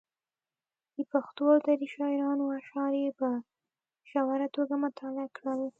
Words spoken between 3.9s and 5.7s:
ژوره توګه مطالعه کړل.